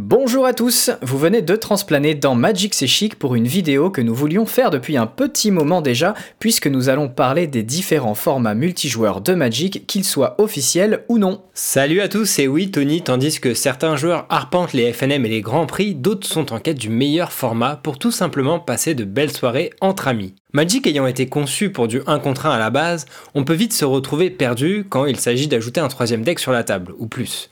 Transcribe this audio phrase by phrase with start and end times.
[0.00, 4.00] Bonjour à tous, vous venez de transplaner dans Magic C'est Chic pour une vidéo que
[4.00, 8.54] nous voulions faire depuis un petit moment déjà, puisque nous allons parler des différents formats
[8.54, 11.42] multijoueurs de Magic, qu'ils soient officiels ou non.
[11.52, 15.40] Salut à tous, et oui Tony, tandis que certains joueurs arpentent les FNM et les
[15.40, 19.32] Grands Prix, d'autres sont en quête du meilleur format pour tout simplement passer de belles
[19.32, 20.36] soirées entre amis.
[20.52, 23.72] Magic ayant été conçu pour du 1 contre 1 à la base, on peut vite
[23.72, 27.50] se retrouver perdu quand il s'agit d'ajouter un troisième deck sur la table, ou plus.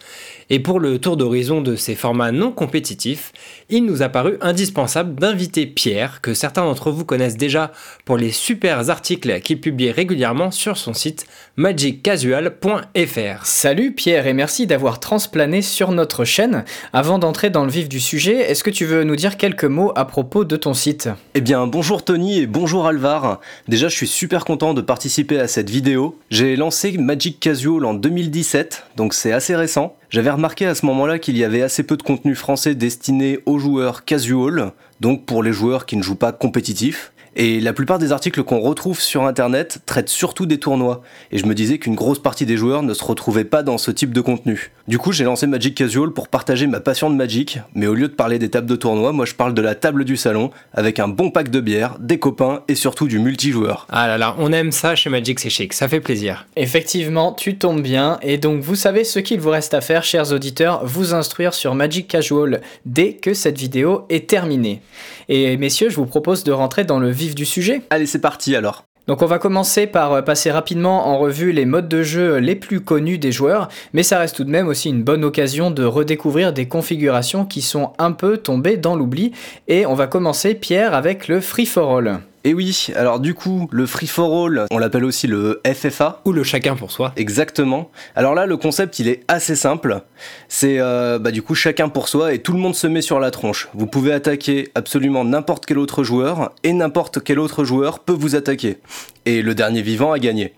[0.49, 3.33] Et pour le tour d'horizon de ces formats non compétitifs,
[3.69, 7.73] il nous a paru indispensable d'inviter Pierre, que certains d'entre vous connaissent déjà
[8.05, 13.45] pour les super articles qu'il publie régulièrement sur son site magiccasual.fr.
[13.45, 16.65] Salut Pierre et merci d'avoir transplané sur notre chaîne.
[16.93, 19.91] Avant d'entrer dans le vif du sujet, est-ce que tu veux nous dire quelques mots
[19.97, 21.09] à propos de ton site?
[21.35, 23.41] Eh bien bonjour Tony et bonjour Alvar.
[23.67, 26.17] Déjà je suis super content de participer à cette vidéo.
[26.31, 29.97] J'ai lancé Magic Casual en 2017, donc c'est assez récent.
[30.09, 33.59] J'avais remarqué à ce moment-là qu'il y avait assez peu de contenu français destiné aux
[33.59, 37.13] joueurs casual, donc pour les joueurs qui ne jouent pas compétitif.
[37.39, 41.03] Et la plupart des articles qu'on retrouve sur internet traitent surtout des tournois.
[41.31, 43.91] Et je me disais qu'une grosse partie des joueurs ne se retrouvaient pas dans ce
[43.91, 44.73] type de contenu.
[44.89, 48.09] Du coup, j'ai lancé Magic Casual pour partager ma passion de Magic, mais au lieu
[48.09, 50.99] de parler des tables de tournoi, moi je parle de la table du salon, avec
[50.99, 53.87] un bon pack de bière, des copains et surtout du multijoueur.
[53.91, 56.47] Ah là là, on aime ça chez Magic, c'est chic, ça fait plaisir.
[56.57, 60.33] Effectivement, tu tombes bien, et donc vous savez ce qu'il vous reste à faire, chers
[60.33, 64.81] auditeurs, vous instruire sur Magic Casual dès que cette vidéo est terminée.
[65.29, 67.83] Et messieurs, je vous propose de rentrer dans le vif du sujet.
[67.91, 68.85] Allez, c'est parti alors.
[69.07, 72.57] Donc on va commencer par euh, passer rapidement en revue les modes de jeu les
[72.57, 75.85] plus connus des joueurs, mais ça reste tout de même aussi une bonne occasion de
[75.85, 79.33] redécouvrir des configurations qui sont un peu tombées dans l'oubli.
[79.69, 82.19] Et on va commencer, Pierre, avec le free for all.
[82.47, 86.21] Et oui, alors du coup, le free for all, on l'appelle aussi le FFA.
[86.27, 87.13] Ou le chacun pour soi.
[87.17, 87.91] Exactement.
[88.15, 90.03] Alors là, le concept, il est assez simple.
[90.47, 93.19] C'est euh, bah, du coup chacun pour soi et tout le monde se met sur
[93.19, 93.69] la tronche.
[93.75, 98.37] Vous pouvez attaquer absolument n'importe quel autre joueur et n'importe quel autre joueur peut vous
[98.37, 98.79] attaquer.
[99.25, 100.55] Et le dernier vivant a gagné.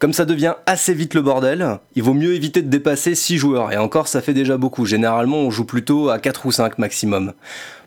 [0.00, 3.72] Comme ça devient assez vite le bordel, il vaut mieux éviter de dépasser 6 joueurs,
[3.72, 7.32] et encore ça fait déjà beaucoup, généralement on joue plutôt à 4 ou 5 maximum.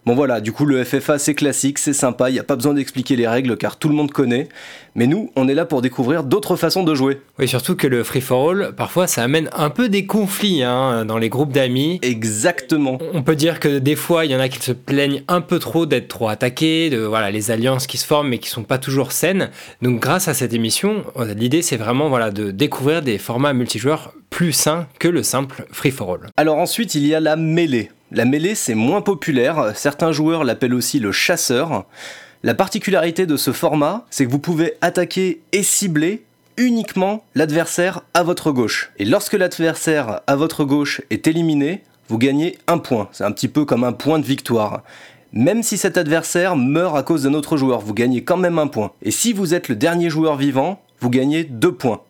[0.03, 2.73] Bon voilà, du coup le FFA c'est classique, c'est sympa, il n'y a pas besoin
[2.73, 4.49] d'expliquer les règles car tout le monde connaît,
[4.95, 7.21] mais nous on est là pour découvrir d'autres façons de jouer.
[7.37, 11.05] Oui, surtout que le free for all, parfois ça amène un peu des conflits hein,
[11.05, 11.99] dans les groupes d'amis.
[12.01, 12.97] Exactement.
[13.13, 15.59] On peut dire que des fois il y en a qui se plaignent un peu
[15.59, 18.79] trop d'être trop attaqués, de voilà les alliances qui se forment mais qui sont pas
[18.79, 19.51] toujours saines.
[19.83, 21.03] Donc grâce à cette émission,
[21.35, 25.91] l'idée c'est vraiment voilà de découvrir des formats multijoueurs plus sains que le simple free
[25.91, 26.31] for all.
[26.37, 27.91] Alors ensuite il y a la mêlée.
[28.13, 31.85] La mêlée, c'est moins populaire, certains joueurs l'appellent aussi le chasseur.
[32.43, 36.25] La particularité de ce format, c'est que vous pouvez attaquer et cibler
[36.57, 38.91] uniquement l'adversaire à votre gauche.
[38.99, 43.07] Et lorsque l'adversaire à votre gauche est éliminé, vous gagnez un point.
[43.13, 44.83] C'est un petit peu comme un point de victoire.
[45.31, 48.67] Même si cet adversaire meurt à cause d'un autre joueur, vous gagnez quand même un
[48.67, 48.91] point.
[49.01, 52.01] Et si vous êtes le dernier joueur vivant, vous gagnez deux points.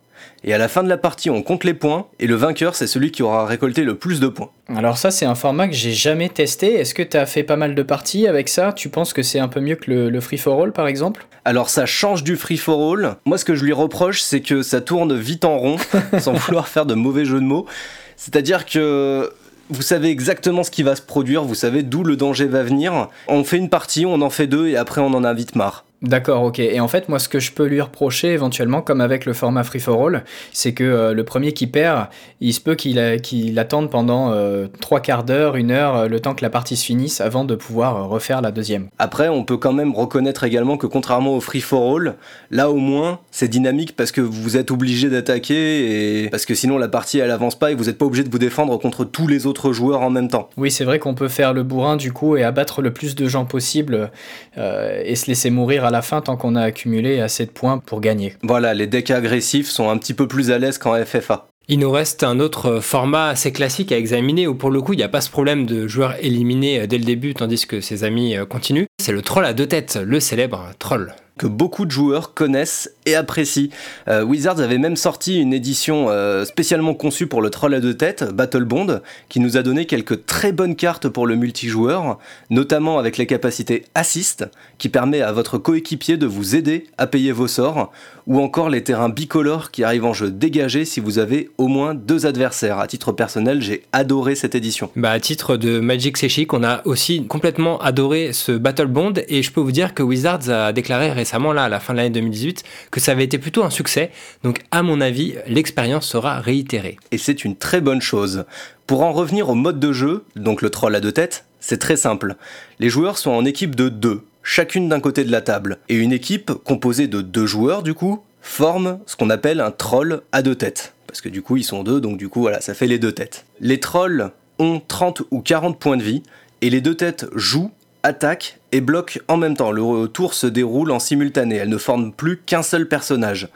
[0.43, 2.87] Et à la fin de la partie, on compte les points, et le vainqueur, c'est
[2.87, 4.49] celui qui aura récolté le plus de points.
[4.75, 6.73] Alors ça, c'est un format que j'ai jamais testé.
[6.73, 8.73] Est-ce que tu as fait pas mal de parties avec ça?
[8.73, 11.27] Tu penses que c'est un peu mieux que le, free for all, par exemple?
[11.45, 13.17] Alors ça change du free for all.
[13.25, 15.77] Moi, ce que je lui reproche, c'est que ça tourne vite en rond,
[16.19, 17.67] sans vouloir faire de mauvais jeux de mots.
[18.15, 19.31] C'est-à-dire que
[19.69, 23.09] vous savez exactement ce qui va se produire, vous savez d'où le danger va venir.
[23.27, 25.85] On fait une partie, on en fait deux, et après on en a vite marre.
[26.01, 26.57] D'accord, ok.
[26.57, 29.63] Et en fait, moi, ce que je peux lui reprocher éventuellement, comme avec le format
[29.63, 32.07] Free for All, c'est que euh, le premier qui perd,
[32.39, 36.33] il se peut qu'il attende pendant euh, trois quarts d'heure, une heure, euh, le temps
[36.33, 38.87] que la partie se finisse avant de pouvoir refaire la deuxième.
[38.97, 42.15] Après, on peut quand même reconnaître également que contrairement au Free for All,
[42.49, 46.79] là au moins, c'est dynamique parce que vous êtes obligé d'attaquer et parce que sinon
[46.79, 49.27] la partie elle avance pas et vous n'êtes pas obligé de vous défendre contre tous
[49.27, 50.49] les autres joueurs en même temps.
[50.57, 53.27] Oui, c'est vrai qu'on peut faire le bourrin du coup et abattre le plus de
[53.27, 54.09] gens possible
[54.57, 58.01] et se laisser mourir à la fin tant qu'on a accumulé assez de points pour
[58.01, 58.33] gagner.
[58.41, 61.47] Voilà, les decks agressifs sont un petit peu plus à l'aise qu'en FFA.
[61.67, 64.97] Il nous reste un autre format assez classique à examiner où pour le coup il
[64.97, 68.35] n'y a pas ce problème de joueurs éliminés dès le début tandis que ses amis
[68.35, 68.87] euh, continuent.
[69.01, 73.15] C'est le troll à deux têtes, le célèbre troll que beaucoup de joueurs connaissent et
[73.15, 73.69] apprécient.
[74.07, 77.95] Euh, Wizards avait même sorti une édition euh, spécialement conçue pour le troll à deux
[77.95, 82.19] têtes, Battle Bond, qui nous a donné quelques très bonnes cartes pour le multijoueur,
[82.51, 84.45] notamment avec les capacités Assist,
[84.77, 87.91] qui permet à votre coéquipier de vous aider à payer vos sorts,
[88.27, 91.95] ou encore les terrains bicolores qui arrivent en jeu dégagé si vous avez au moins
[91.95, 92.77] deux adversaires.
[92.77, 94.91] À titre personnel, j'ai adoré cette édition.
[94.95, 98.87] Bah, à titre de Magic C'est on a aussi complètement adoré ce Battle
[99.27, 101.97] Et je peux vous dire que Wizards a déclaré récemment, là, à la fin de
[101.97, 104.11] l'année 2018, que ça avait été plutôt un succès.
[104.43, 106.97] Donc, à mon avis, l'expérience sera réitérée.
[107.11, 108.45] Et c'est une très bonne chose.
[108.87, 111.95] Pour en revenir au mode de jeu, donc le troll à deux têtes, c'est très
[111.95, 112.35] simple.
[112.79, 115.77] Les joueurs sont en équipe de deux, chacune d'un côté de la table.
[115.87, 120.21] Et une équipe composée de deux joueurs, du coup, forme ce qu'on appelle un troll
[120.31, 120.93] à deux têtes.
[121.07, 123.11] Parce que du coup, ils sont deux, donc du coup, voilà, ça fait les deux
[123.11, 123.45] têtes.
[123.59, 126.23] Les trolls ont 30 ou 40 points de vie,
[126.61, 127.71] et les deux têtes jouent,
[128.03, 129.71] attaquent et bloquent en même temps.
[129.71, 133.49] Le tour se déroule en simultané, elles ne forment plus qu'un seul personnage.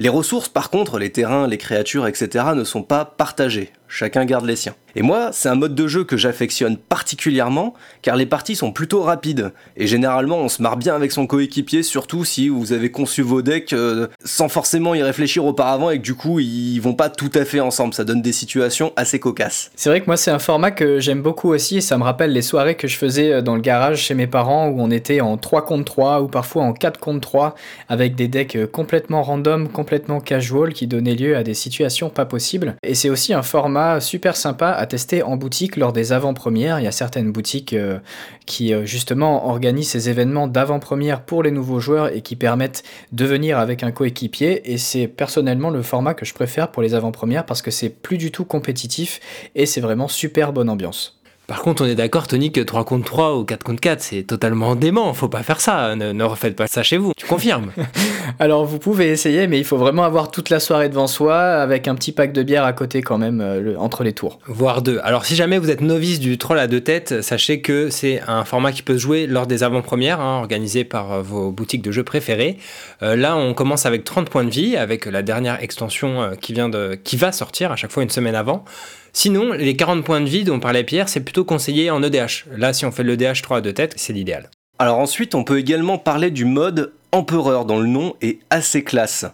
[0.00, 3.70] Les ressources, par contre, les terrains, les créatures, etc., ne sont pas partagées.
[3.86, 4.74] Chacun garde les siens.
[4.94, 9.02] Et moi, c'est un mode de jeu que j'affectionne particulièrement, car les parties sont plutôt
[9.02, 9.52] rapides.
[9.76, 13.42] Et généralement, on se marre bien avec son coéquipier, surtout si vous avez conçu vos
[13.42, 17.30] decks euh, sans forcément y réfléchir auparavant et que du coup, ils vont pas tout
[17.34, 17.92] à fait ensemble.
[17.92, 19.70] Ça donne des situations assez cocasses.
[19.74, 22.32] C'est vrai que moi, c'est un format que j'aime beaucoup aussi, et ça me rappelle
[22.32, 25.20] les soirées que je faisais euh, dans le garage chez mes parents, où on était
[25.20, 27.54] en 3 contre 3, ou parfois en 4 contre 3,
[27.88, 29.89] avec des decks euh, complètement random, complètement
[30.20, 32.74] casual, qui donnaient lieu à des situations pas possibles.
[32.82, 36.80] Et c'est aussi un format super sympa à tester en boutique lors des avant-premières.
[36.80, 37.98] Il y a certaines boutiques euh,
[38.46, 42.82] qui euh, justement organisent ces événements d'avant-première pour les nouveaux joueurs et qui permettent
[43.12, 44.72] de venir avec un coéquipier.
[44.72, 48.18] Et c'est personnellement le format que je préfère pour les avant-premières parce que c'est plus
[48.18, 49.20] du tout compétitif
[49.54, 51.19] et c'est vraiment super bonne ambiance.
[51.50, 54.22] Par contre, on est d'accord, Tony, que 3 contre 3 ou 4 contre 4, c'est
[54.22, 55.12] totalement dément.
[55.14, 55.96] Faut pas faire ça.
[55.96, 57.10] Ne, ne refaites pas ça chez vous.
[57.16, 57.72] Tu confirmes
[58.38, 61.88] Alors, vous pouvez essayer, mais il faut vraiment avoir toute la soirée devant soi avec
[61.88, 64.38] un petit pack de bière à côté quand même euh, entre les tours.
[64.46, 65.00] Voire deux.
[65.02, 68.44] Alors, si jamais vous êtes novice du troll à deux têtes, sachez que c'est un
[68.44, 71.90] format qui peut se jouer lors des avant-premières, hein, organisé par euh, vos boutiques de
[71.90, 72.58] jeux préférées.
[73.02, 76.68] Euh, là, on commence avec 30 points de vie, avec la dernière extension qui, vient
[76.68, 78.64] de, qui va sortir à chaque fois une semaine avant.
[79.12, 82.46] Sinon, les 40 points de vie dont parlait Pierre, c'est plutôt conseillé en EDH.
[82.56, 84.50] Là, si on fait l'EDH 3 à deux têtes, c'est l'idéal.
[84.78, 89.26] Alors ensuite, on peut également parler du mode empereur dont le nom est assez classe.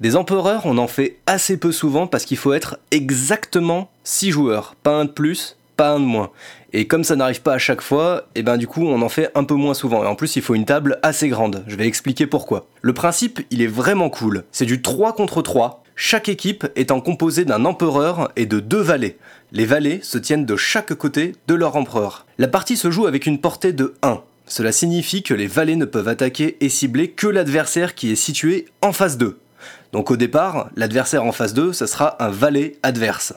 [0.00, 4.74] Des empereurs, on en fait assez peu souvent parce qu'il faut être exactement 6 joueurs,
[4.82, 6.30] pas un de plus, pas un de moins.
[6.72, 9.08] Et comme ça n'arrive pas à chaque fois, et eh ben du coup on en
[9.08, 10.02] fait un peu moins souvent.
[10.02, 11.64] Et en plus il faut une table assez grande.
[11.66, 12.66] Je vais expliquer pourquoi.
[12.82, 14.44] Le principe il est vraiment cool.
[14.52, 15.84] C'est du 3 contre 3.
[16.00, 19.18] Chaque équipe étant composée d'un empereur et de deux valets.
[19.50, 22.24] Les valets se tiennent de chaque côté de leur empereur.
[22.38, 24.22] La partie se joue avec une portée de 1.
[24.46, 28.66] Cela signifie que les valets ne peuvent attaquer et cibler que l'adversaire qui est situé
[28.80, 29.40] en face d'eux.
[29.92, 33.34] Donc au départ, l'adversaire en face d'eux, ce sera un valet adverse.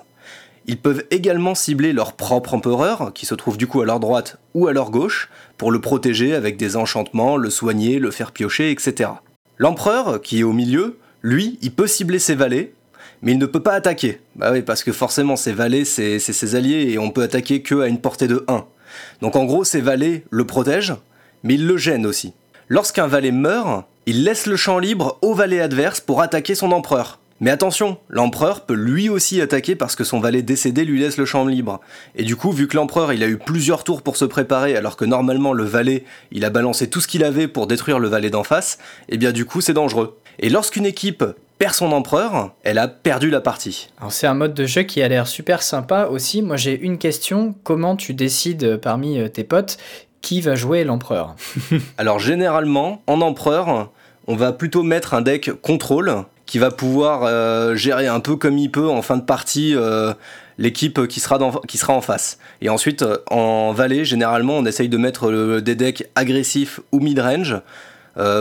[0.68, 4.38] Ils peuvent également cibler leur propre empereur, qui se trouve du coup à leur droite
[4.54, 8.70] ou à leur gauche, pour le protéger avec des enchantements, le soigner, le faire piocher,
[8.70, 9.10] etc.
[9.58, 12.74] L'empereur, qui est au milieu, lui, il peut cibler ses valets,
[13.22, 14.20] mais il ne peut pas attaquer.
[14.36, 17.82] Bah oui, parce que forcément, ses valets, c'est ses alliés, et on peut attaquer que
[17.82, 18.66] à une portée de 1.
[19.22, 20.96] Donc en gros, ses valets le protègent,
[21.44, 22.34] mais ils le gênent aussi.
[22.68, 27.20] Lorsqu'un valet meurt, il laisse le champ libre au valet adverse pour attaquer son empereur.
[27.42, 31.26] Mais attention, l'empereur peut lui aussi attaquer parce que son valet décédé lui laisse le
[31.26, 31.82] champ libre.
[32.16, 34.96] Et du coup, vu que l'empereur il a eu plusieurs tours pour se préparer alors
[34.96, 38.30] que normalement le valet il a balancé tout ce qu'il avait pour détruire le valet
[38.30, 38.78] d'en face,
[39.10, 40.21] et eh bien du coup c'est dangereux.
[40.40, 41.24] Et lorsqu'une équipe
[41.62, 43.90] perd son empereur, elle a perdu la partie.
[44.00, 46.42] Alors c'est un mode de jeu qui a l'air super sympa aussi.
[46.42, 49.78] Moi j'ai une question, comment tu décides parmi euh, tes potes
[50.22, 51.36] qui va jouer l'empereur?
[52.00, 53.92] Alors généralement, en empereur,
[54.26, 58.58] on va plutôt mettre un deck contrôle qui va pouvoir euh, gérer un peu comme
[58.58, 60.14] il peut en fin de partie euh,
[60.58, 62.40] l'équipe qui, sera qui sera en face.
[62.62, 67.60] Et ensuite, en valet, généralement, on essaye de mettre des decks agressifs ou mid-range euh,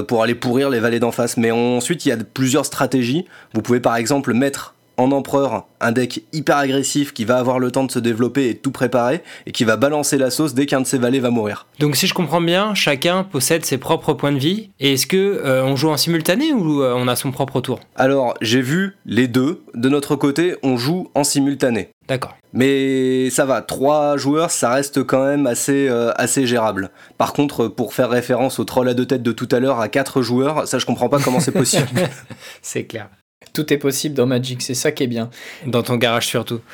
[0.09, 1.37] pour aller pourrir les vallées d'en face.
[1.37, 3.27] Mais ensuite, il y a plusieurs stratégies.
[3.55, 7.71] Vous pouvez par exemple mettre en empereur un deck hyper agressif qui va avoir le
[7.71, 10.83] temps de se développer et tout préparer et qui va balancer la sauce dès qu'un
[10.83, 11.67] de ses valets va mourir.
[11.79, 14.71] Donc si je comprends bien, chacun possède ses propres points de vie.
[14.79, 17.81] Et est-ce que euh, on joue en simultané ou euh, on a son propre tour?
[17.97, 19.63] Alors j'ai vu les deux.
[19.75, 21.89] De notre côté, on joue en simultané.
[22.07, 22.37] D'accord.
[22.53, 26.91] Mais ça va, trois joueurs, ça reste quand même assez, euh, assez gérable.
[27.17, 29.89] Par contre, pour faire référence au troll à deux têtes de tout à l'heure à
[29.89, 31.89] quatre joueurs, ça je comprends pas comment c'est possible.
[32.63, 33.09] c'est clair.
[33.53, 35.31] Tout est possible dans Magic, c'est ça qui est bien.
[35.67, 36.61] Dans ton garage surtout.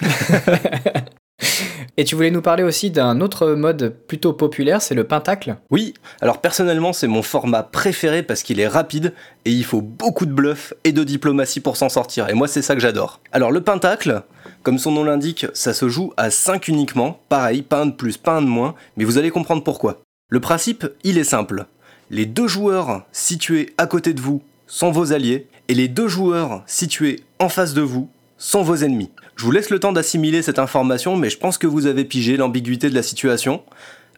[1.99, 5.57] Et tu voulais nous parler aussi d'un autre mode plutôt populaire, c'est le pentacle?
[5.71, 9.15] Oui, alors personnellement c'est mon format préféré parce qu'il est rapide
[9.47, 12.29] et il faut beaucoup de bluff et de diplomatie pour s'en sortir.
[12.29, 13.21] Et moi c'est ça que j'adore.
[13.33, 14.23] Alors le pentacle,
[14.63, 18.19] comme son nom l'indique, ça se joue à 5 uniquement, pareil, pas un de plus,
[18.19, 20.03] pas un de moins, mais vous allez comprendre pourquoi.
[20.29, 21.65] Le principe, il est simple.
[22.11, 26.63] Les deux joueurs situés à côté de vous sont vos alliés, et les deux joueurs
[26.67, 28.09] situés en face de vous
[28.39, 29.11] sont vos ennemis.
[29.37, 32.37] Je vous laisse le temps d'assimiler cette information, mais je pense que vous avez pigé
[32.37, 33.63] l'ambiguïté de la situation.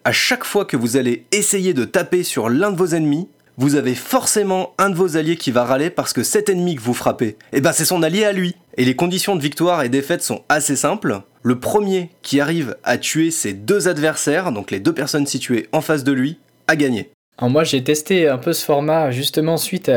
[0.04, 3.28] à chaque fois que vous allez essayer de taper sur l'un de vos ennemis,
[3.58, 6.80] vous avez forcément un de vos alliés qui va râler parce que cet ennemi que
[6.80, 8.54] vous frappez, eh ben c'est son allié à lui.
[8.76, 11.22] Et les conditions de victoire et défaite sont assez simples.
[11.42, 15.80] Le premier qui arrive à tuer ses deux adversaires, donc les deux personnes situées en
[15.80, 16.38] face de lui,
[16.68, 17.10] a gagné
[17.46, 19.88] moi, j'ai testé un peu ce format justement suite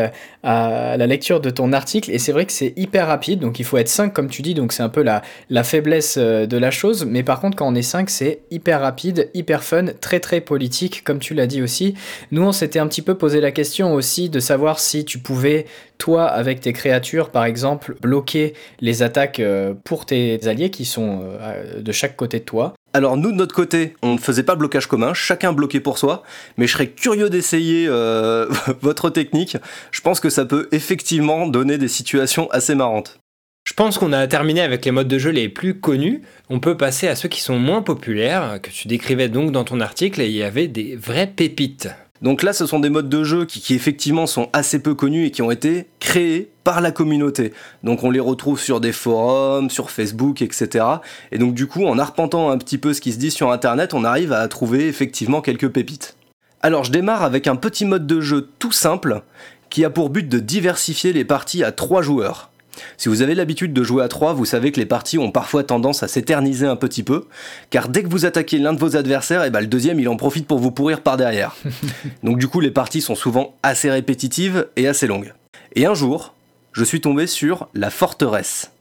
[0.43, 3.65] à, la lecture de ton article et c'est vrai que c'est hyper rapide, donc il
[3.65, 6.57] faut être 5 comme tu dis, donc c'est un peu la, la faiblesse euh, de
[6.57, 10.19] la chose, mais par contre quand on est 5 c'est hyper rapide, hyper fun, très
[10.19, 11.95] très politique comme tu l'as dit aussi.
[12.31, 15.65] Nous on s'était un petit peu posé la question aussi de savoir si tu pouvais
[15.98, 21.21] toi avec tes créatures par exemple bloquer les attaques euh, pour tes alliés qui sont
[21.24, 24.55] euh, de chaque côté de toi alors nous de notre côté, on ne faisait pas
[24.55, 26.24] blocage commun, chacun bloquait pour soi,
[26.57, 28.48] mais je serais curieux d'essayer euh,
[28.81, 29.57] votre technique.
[29.91, 33.19] Je pense que ça peut effectivement donner des situations assez marrantes.
[33.63, 36.24] Je pense qu'on a terminé avec les modes de jeu les plus connus.
[36.50, 39.79] On peut passer à ceux qui sont moins populaires, que tu décrivais donc dans ton
[39.79, 41.89] article, et il y avait des vraies pépites.
[42.21, 45.31] Donc là, ce sont des modes de jeu qui, effectivement sont assez peu connus et
[45.31, 47.53] qui ont été créés par la communauté.
[47.83, 50.85] Donc on les retrouve sur des forums, sur Facebook, etc.
[51.31, 53.93] Et donc du coup, en arpentant un petit peu ce qui se dit sur Internet,
[53.93, 56.15] on arrive à trouver effectivement quelques pépites.
[56.61, 59.23] Alors je démarre avec un petit mode de jeu tout simple
[59.69, 62.51] qui a pour but de diversifier les parties à 3 joueurs.
[62.97, 65.63] Si vous avez l'habitude de jouer à 3, vous savez que les parties ont parfois
[65.63, 67.25] tendance à s'éterniser un petit peu,
[67.69, 70.07] car dès que vous attaquez l'un de vos adversaires, et eh ben, le deuxième il
[70.07, 71.55] en profite pour vous pourrir par derrière.
[72.23, 75.33] Donc du coup les parties sont souvent assez répétitives et assez longues.
[75.75, 76.33] Et un jour,
[76.71, 78.71] je suis tombé sur la forteresse.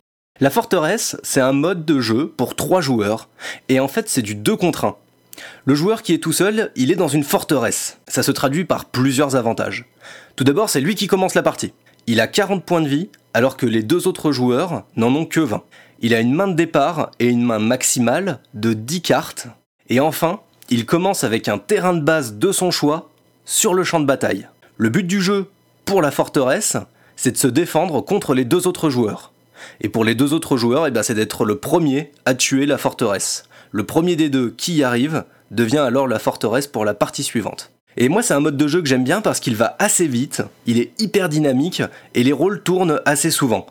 [0.41, 3.29] La forteresse, c'est un mode de jeu pour 3 joueurs,
[3.69, 4.97] et en fait c'est du 2 contre 1.
[5.65, 7.99] Le joueur qui est tout seul, il est dans une forteresse.
[8.09, 9.87] Ça se traduit par plusieurs avantages.
[10.37, 11.73] Tout d'abord, c'est lui qui commence la partie.
[12.07, 15.41] Il a 40 points de vie, alors que les deux autres joueurs n'en ont que
[15.41, 15.63] 20.
[16.01, 19.49] Il a une main de départ et une main maximale de 10 cartes.
[19.89, 23.11] Et enfin, il commence avec un terrain de base de son choix
[23.45, 24.49] sur le champ de bataille.
[24.77, 25.51] Le but du jeu,
[25.85, 26.77] pour la forteresse,
[27.23, 29.35] c'est de se défendre contre les deux autres joueurs.
[29.83, 32.79] Et pour les deux autres joueurs, eh ben, c'est d'être le premier à tuer la
[32.79, 33.45] forteresse.
[33.73, 37.73] Le premier des deux qui y arrive devient alors la forteresse pour la partie suivante.
[37.99, 40.43] Et moi, c'est un mode de jeu que j'aime bien parce qu'il va assez vite,
[40.65, 41.83] il est hyper dynamique
[42.15, 43.67] et les rôles tournent assez souvent.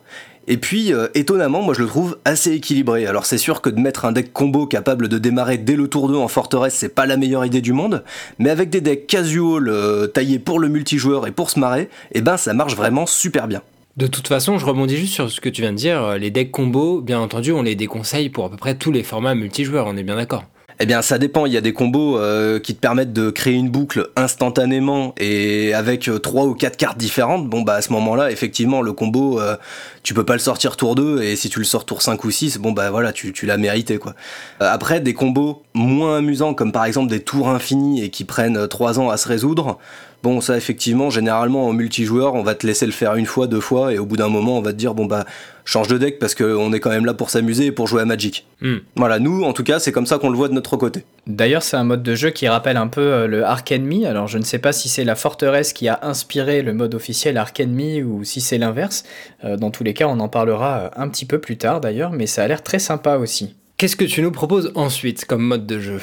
[0.51, 3.06] Et puis, euh, étonnamment, moi je le trouve assez équilibré.
[3.06, 6.10] Alors c'est sûr que de mettre un deck combo capable de démarrer dès le tour
[6.10, 8.03] 2 en forteresse, c'est pas la meilleure idée du monde,
[8.39, 12.22] mais avec des decks casual euh, taillés pour le multijoueur et pour se marrer, eh
[12.22, 13.62] ben ça marche vraiment super bien.
[13.96, 16.51] De toute façon, je rebondis juste sur ce que tu viens de dire, les decks
[16.51, 19.98] combo, bien entendu, on les déconseille pour à peu près tous les formats multijoueurs, on
[19.98, 20.46] est bien d'accord.
[20.81, 21.45] Eh bien, ça dépend.
[21.45, 25.74] Il y a des combos euh, qui te permettent de créer une boucle instantanément et
[25.74, 27.50] avec euh, trois ou quatre cartes différentes.
[27.50, 29.57] Bon, bah à ce moment-là, effectivement, le combo, euh,
[30.03, 32.31] tu peux pas le sortir tour 2 et si tu le sors tour 5 ou
[32.31, 34.15] 6, bon bah voilà, tu, tu l'as mérité quoi.
[34.62, 39.00] après, des combos moins amusants comme par exemple des tours infinis et qui prennent 3
[39.01, 39.79] ans à se résoudre.
[40.21, 43.61] Bon, ça effectivement, généralement en multijoueur, on va te laisser le faire une fois, deux
[43.61, 45.25] fois, et au bout d'un moment, on va te dire bon bah
[45.63, 48.05] change de deck parce qu'on est quand même là pour s'amuser et pour jouer à
[48.05, 48.45] Magic.
[48.59, 48.77] Hmm.
[48.95, 51.05] Voilà, nous en tout cas, c'est comme ça qu'on le voit de notre côté.
[51.27, 54.05] D'ailleurs, c'est un mode de jeu qui rappelle un peu euh, le Ark Enemy.
[54.05, 57.38] Alors, je ne sais pas si c'est la forteresse qui a inspiré le mode officiel
[57.38, 59.03] Ark Enemy ou si c'est l'inverse.
[59.43, 62.11] Euh, dans tous les cas, on en parlera euh, un petit peu plus tard d'ailleurs,
[62.11, 63.55] mais ça a l'air très sympa aussi.
[63.77, 66.01] Qu'est-ce que tu nous proposes ensuite comme mode de jeu?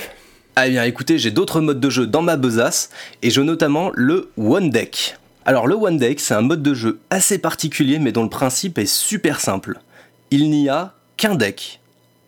[0.59, 2.89] Ah bien écoutez, j'ai d'autres modes de jeu dans ma besace,
[3.21, 5.19] et je notamment le One Deck.
[5.45, 8.79] Alors le One Deck, c'est un mode de jeu assez particulier, mais dont le principe
[8.79, 9.81] est super simple.
[10.31, 11.81] Il n'y a qu'un deck,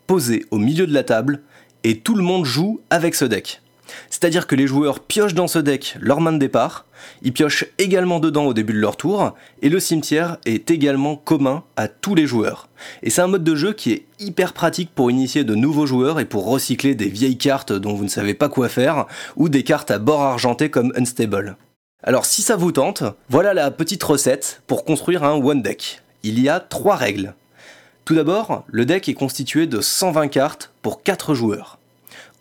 [0.05, 1.41] posé au milieu de la table,
[1.83, 3.63] et tout le monde joue avec ce deck.
[4.09, 6.85] C'est-à-dire que les joueurs piochent dans ce deck leur main de départ,
[7.21, 11.63] ils piochent également dedans au début de leur tour, et le cimetière est également commun
[11.77, 12.69] à tous les joueurs.
[13.03, 16.19] Et c'est un mode de jeu qui est hyper pratique pour initier de nouveaux joueurs
[16.19, 19.05] et pour recycler des vieilles cartes dont vous ne savez pas quoi faire,
[19.35, 21.55] ou des cartes à bord argenté comme Unstable.
[22.03, 26.01] Alors si ça vous tente, voilà la petite recette pour construire un one deck.
[26.23, 27.33] Il y a trois règles.
[28.05, 31.78] Tout d'abord, le deck est constitué de 120 cartes pour 4 joueurs.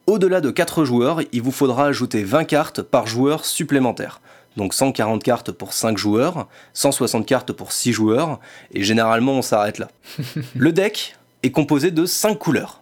[0.09, 4.23] Au-delà de 4 joueurs, il vous faudra ajouter 20 cartes par joueur supplémentaire.
[4.57, 8.41] Donc 140 cartes pour 5 joueurs, 160 cartes pour 6 joueurs,
[8.73, 9.89] et généralement on s'arrête là.
[10.57, 12.81] Le deck est composé de 5 couleurs,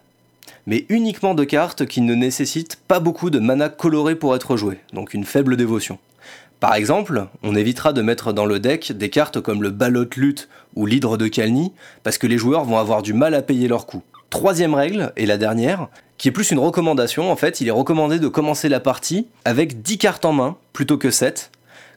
[0.67, 4.79] mais uniquement de cartes qui ne nécessitent pas beaucoup de mana coloré pour être jouées,
[4.93, 5.99] donc une faible dévotion.
[6.61, 10.47] Par exemple, on évitera de mettre dans le deck des cartes comme le Ballot Lutte
[10.77, 13.85] ou l'Hydre de Calni, parce que les joueurs vont avoir du mal à payer leur
[13.85, 14.01] coût.
[14.29, 18.19] Troisième règle, et la dernière, qui est plus une recommandation, en fait, il est recommandé
[18.19, 21.49] de commencer la partie avec 10 cartes en main plutôt que 7.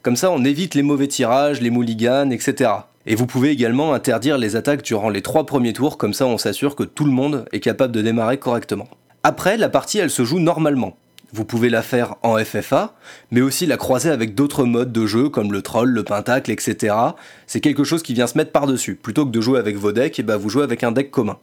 [0.03, 2.71] Comme ça, on évite les mauvais tirages, les mulligans, etc.
[3.07, 6.39] Et vous pouvez également interdire les attaques durant les 3 premiers tours, comme ça on
[6.39, 8.89] s'assure que tout le monde est capable de démarrer correctement.
[9.25, 10.97] Après, la partie elle se joue normalement,
[11.33, 12.95] Vous pouvez la faire en FFA,
[13.31, 16.95] mais aussi la croiser avec d'autres modes de jeu comme le troll, le pentacle, etc.
[17.47, 18.97] C'est quelque chose qui vient se mettre par-dessus.
[18.97, 21.39] Plutôt que de jouer avec vos decks, et bah vous jouez avec un deck commun.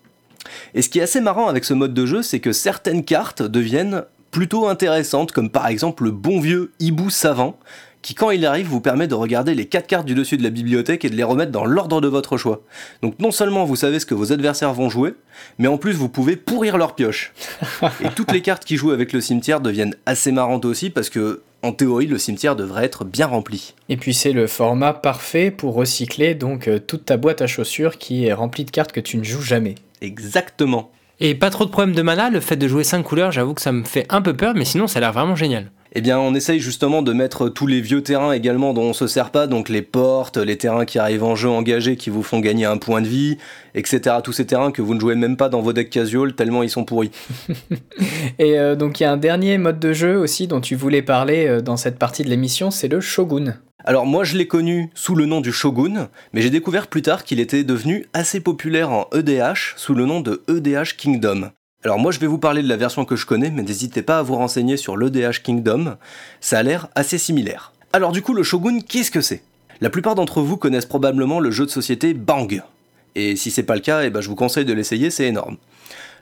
[0.74, 3.42] Et ce qui est assez marrant avec ce mode de jeu, c'est que certaines cartes
[3.42, 7.58] deviennent plutôt intéressantes, comme par exemple le bon vieux hibou savant,
[8.02, 10.50] qui quand il arrive vous permet de regarder les 4 cartes du dessus de la
[10.50, 12.62] bibliothèque et de les remettre dans l'ordre de votre choix.
[13.02, 15.16] Donc non seulement vous savez ce que vos adversaires vont jouer,
[15.58, 17.34] mais en plus vous pouvez pourrir leur pioche.
[18.04, 21.42] et toutes les cartes qui jouent avec le cimetière deviennent assez marrantes aussi parce que
[21.64, 23.74] en théorie, le cimetière devrait être bien rempli.
[23.90, 27.98] Et puis c'est le format parfait pour recycler donc euh, toute ta boîte à chaussures
[27.98, 29.76] qui est remplie de cartes que tu ne joues jamais.
[30.02, 30.92] Exactement.
[31.20, 33.62] Et pas trop de problèmes de mana, le fait de jouer 5 couleurs, j'avoue que
[33.62, 35.72] ça me fait un peu peur, mais sinon ça a l'air vraiment génial.
[35.94, 39.08] Eh bien, on essaye justement de mettre tous les vieux terrains également dont on se
[39.08, 42.40] sert pas, donc les portes, les terrains qui arrivent en jeu engagés qui vous font
[42.40, 43.38] gagner un point de vie,
[43.74, 44.18] etc.
[44.24, 46.70] Tous ces terrains que vous ne jouez même pas dans vos decks casual tellement ils
[46.70, 47.10] sont pourris.
[48.38, 51.02] Et euh, donc il y a un dernier mode de jeu aussi dont tu voulais
[51.02, 53.56] parler euh, dans cette partie de l'émission, c'est le Shogun.
[53.88, 57.24] Alors moi je l'ai connu sous le nom du Shogun, mais j'ai découvert plus tard
[57.24, 61.52] qu'il était devenu assez populaire en EDH sous le nom de EDH Kingdom.
[61.86, 64.20] Alors moi je vais vous parler de la version que je connais, mais n'hésitez pas
[64.20, 65.96] à vous renseigner sur l'EDH Kingdom,
[66.42, 67.72] ça a l'air assez similaire.
[67.94, 69.42] Alors du coup le Shogun, qu'est-ce que c'est?
[69.80, 72.62] La plupart d'entre vous connaissent probablement le jeu de société Bang.
[73.16, 75.56] Et si c'est pas le cas, eh ben, je vous conseille de l'essayer, c'est énorme.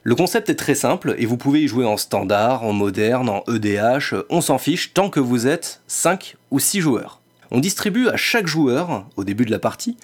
[0.04, 3.44] Le concept est très simple et vous pouvez y jouer en standard, en moderne, en
[3.52, 7.22] EDH, on s'en fiche tant que vous êtes 5 ou 6 joueurs.
[7.52, 9.98] On distribue à chaque joueur, au début de la partie,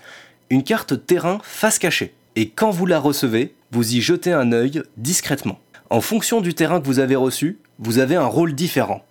[0.50, 2.14] une carte terrain face cachée.
[2.36, 5.60] Et quand vous la recevez, vous y jetez un œil discrètement.
[5.90, 9.04] En fonction du terrain que vous avez reçu, vous avez un rôle différent.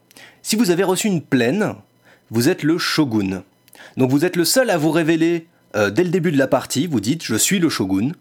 [0.42, 1.75] Si vous avez reçu une plaine,
[2.30, 3.42] vous êtes le shogun.
[3.96, 5.46] Donc vous êtes le seul à vous révéler
[5.76, 8.12] euh, dès le début de la partie, vous dites je suis le shogun.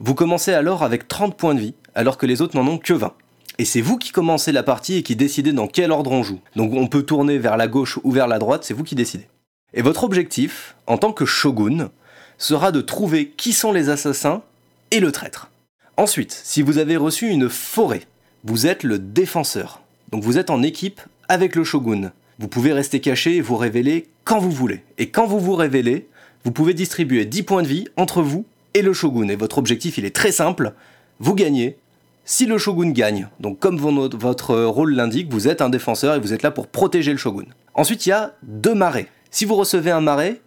[0.00, 2.92] Vous commencez alors avec 30 points de vie, alors que les autres n'en ont que
[2.92, 3.12] 20.
[3.58, 6.40] Et c'est vous qui commencez la partie et qui décidez dans quel ordre on joue.
[6.56, 9.26] Donc on peut tourner vers la gauche ou vers la droite, c'est vous qui décidez.
[9.74, 11.90] Et votre objectif, en tant que shogun,
[12.38, 14.42] sera de trouver qui sont les assassins
[14.90, 15.50] et le traître.
[15.96, 18.02] Ensuite, si vous avez reçu une forêt,
[18.44, 19.82] vous êtes le défenseur.
[20.10, 22.12] Donc vous êtes en équipe avec le shogun.
[22.38, 24.82] Vous pouvez rester caché et vous révéler quand vous voulez.
[24.98, 26.08] Et quand vous vous révélez,
[26.44, 28.44] vous pouvez distribuer 10 points de vie entre vous
[28.74, 29.28] et le shogun.
[29.28, 30.74] Et votre objectif, il est très simple.
[31.18, 31.78] Vous gagnez
[32.24, 33.28] si le shogun gagne.
[33.40, 37.12] Donc comme votre rôle l'indique, vous êtes un défenseur et vous êtes là pour protéger
[37.12, 37.46] le shogun.
[37.74, 39.08] Ensuite, il y a deux marais.
[39.34, 40.40] Si vous recevez un marais,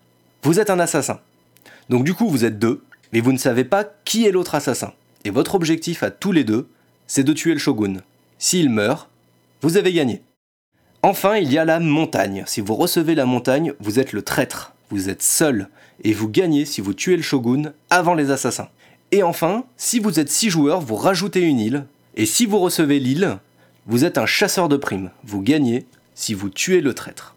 [0.44, 1.20] vous êtes un assassin.
[1.90, 4.94] Donc du coup, vous êtes deux, mais vous ne savez pas qui est l'autre assassin.
[5.26, 6.70] Et votre objectif à tous les deux,
[7.06, 7.96] c'est de tuer le shogun.
[8.40, 9.10] S'il meurt,
[9.62, 10.22] vous avez gagné.
[11.04, 12.46] Enfin, il y a la montagne.
[12.48, 14.74] Si vous recevez la montagne, vous êtes le traître.
[14.90, 15.68] Vous êtes seul.
[16.06, 18.70] Et vous gagnez si vous tuez le shogun avant les assassins.
[19.12, 21.86] Et enfin, si vous êtes six joueurs, vous rajoutez une île.
[22.16, 23.40] Et si vous recevez l'île,
[23.86, 25.12] vous êtes un chasseur de primes.
[25.26, 27.36] Vous gagnez si vous tuez le traître.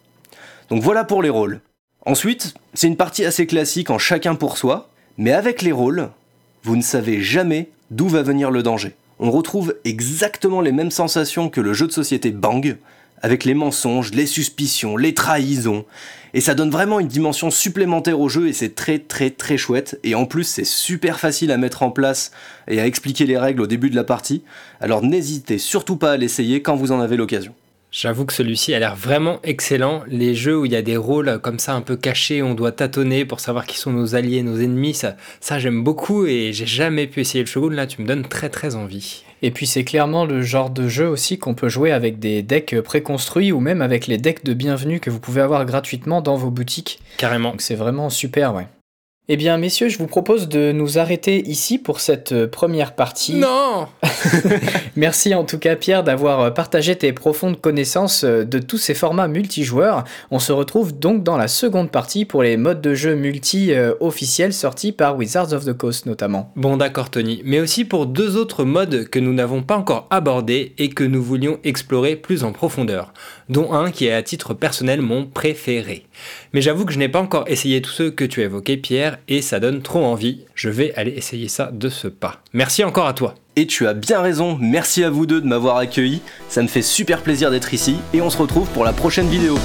[0.70, 1.60] Donc voilà pour les rôles.
[2.06, 6.10] Ensuite, c'est une partie assez classique en chacun pour soi, mais avec les rôles,
[6.62, 8.94] vous ne savez jamais d'où va venir le danger.
[9.18, 12.78] On retrouve exactement les mêmes sensations que le jeu de société Bang,
[13.20, 15.84] avec les mensonges, les suspicions, les trahisons,
[16.32, 19.98] et ça donne vraiment une dimension supplémentaire au jeu et c'est très très très chouette,
[20.04, 22.30] et en plus c'est super facile à mettre en place
[22.68, 24.42] et à expliquer les règles au début de la partie,
[24.80, 27.54] alors n'hésitez surtout pas à l'essayer quand vous en avez l'occasion.
[27.92, 30.02] J'avoue que celui-ci a l'air vraiment excellent.
[30.06, 32.70] Les jeux où il y a des rôles comme ça un peu cachés, on doit
[32.70, 36.66] tâtonner pour savoir qui sont nos alliés, nos ennemis, ça, ça j'aime beaucoup et j'ai
[36.66, 37.74] jamais pu essayer le Shogun.
[37.74, 39.24] Là, tu me donnes très très envie.
[39.42, 42.80] Et puis c'est clairement le genre de jeu aussi qu'on peut jouer avec des decks
[42.80, 46.50] préconstruits ou même avec les decks de bienvenue que vous pouvez avoir gratuitement dans vos
[46.50, 47.00] boutiques.
[47.16, 47.50] Carrément.
[47.50, 48.66] Donc c'est vraiment super, ouais.
[49.32, 53.36] Eh bien, messieurs, je vous propose de nous arrêter ici pour cette euh, première partie.
[53.36, 53.86] Non
[54.96, 58.92] Merci en tout cas, Pierre, d'avoir euh, partagé tes profondes connaissances euh, de tous ces
[58.92, 60.02] formats multijoueurs.
[60.32, 64.52] On se retrouve donc dans la seconde partie pour les modes de jeu multi officiels
[64.52, 66.50] sortis par Wizards of the Coast notamment.
[66.56, 70.74] Bon, d'accord, Tony, mais aussi pour deux autres modes que nous n'avons pas encore abordés
[70.78, 73.12] et que nous voulions explorer plus en profondeur,
[73.48, 76.06] dont un qui est à titre personnel mon préféré.
[76.52, 79.09] Mais j'avoue que je n'ai pas encore essayé tous ceux que tu as évoqués, Pierre,
[79.28, 80.40] et ça donne trop envie.
[80.54, 82.42] Je vais aller essayer ça de ce pas.
[82.52, 83.34] Merci encore à toi.
[83.56, 86.82] Et tu as bien raison, merci à vous deux de m'avoir accueilli, ça me fait
[86.82, 89.58] super plaisir d'être ici, et on se retrouve pour la prochaine vidéo.